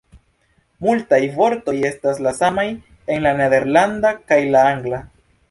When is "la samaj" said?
2.29-2.65